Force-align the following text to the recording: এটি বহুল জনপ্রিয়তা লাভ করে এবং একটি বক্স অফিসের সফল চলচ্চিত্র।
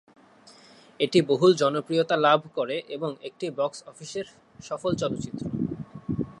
এটি 0.99 1.19
বহুল 1.21 1.51
জনপ্রিয়তা 1.53 2.15
লাভ 2.17 2.39
করে 2.57 2.75
এবং 2.89 3.09
একটি 3.23 3.45
বক্স 3.57 3.79
অফিসের 3.87 4.25
সফল 4.63 4.91
চলচ্চিত্র। 4.95 5.43